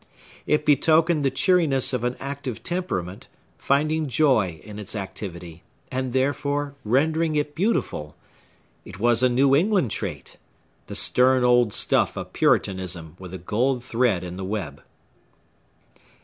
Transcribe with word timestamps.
It 0.47 0.65
betokened 0.65 1.23
the 1.23 1.29
cheeriness 1.29 1.93
of 1.93 2.03
an 2.03 2.15
active 2.19 2.63
temperament, 2.63 3.27
finding 3.59 4.07
joy 4.07 4.59
in 4.63 4.79
its 4.79 4.95
activity, 4.95 5.61
and, 5.91 6.11
therefore, 6.11 6.73
rendering 6.83 7.35
it 7.35 7.53
beautiful; 7.53 8.15
it 8.83 8.97
was 8.99 9.21
a 9.21 9.29
New 9.29 9.55
England 9.55 9.91
trait,—the 9.91 10.95
stern 10.95 11.43
old 11.43 11.71
stuff 11.71 12.17
of 12.17 12.33
Puritanism 12.33 13.15
with 13.19 13.31
a 13.31 13.37
gold 13.37 13.83
thread 13.83 14.23
in 14.23 14.37
the 14.37 14.43
web. 14.43 14.81